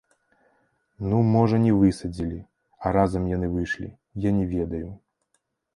[1.11, 2.39] Ну можа, не высадзілі,
[2.85, 3.87] а разам яны выйшлі,
[4.29, 4.87] я не ведаю.